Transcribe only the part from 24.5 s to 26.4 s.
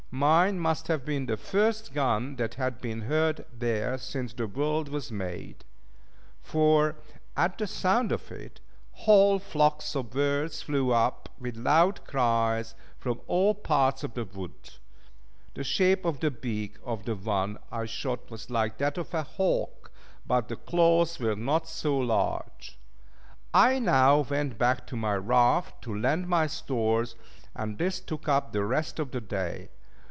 back to my raft to land